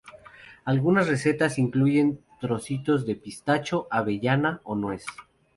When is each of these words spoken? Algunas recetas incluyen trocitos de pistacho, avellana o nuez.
Algunas 0.65 1.07
recetas 1.07 1.59
incluyen 1.59 2.21
trocitos 2.39 3.05
de 3.05 3.13
pistacho, 3.13 3.87
avellana 3.91 4.59
o 4.63 4.73
nuez. 4.73 5.05